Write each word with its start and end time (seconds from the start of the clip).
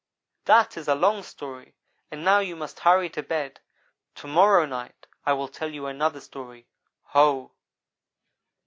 "That 0.45 0.77
is 0.77 0.87
a 0.87 0.95
long 0.95 1.21
story 1.21 1.75
and 2.09 2.23
now 2.25 2.39
you 2.39 2.55
must 2.55 2.79
hurry 2.79 3.07
to 3.11 3.21
bed. 3.21 3.59
To 4.15 4.25
morrow 4.27 4.65
night 4.65 5.05
I 5.27 5.33
will 5.33 5.47
tell 5.47 5.69
you 5.71 5.85
another 5.85 6.21
story 6.21 6.67
Ho!" 7.09 7.51